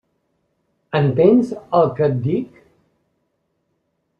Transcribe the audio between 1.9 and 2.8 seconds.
que et dic?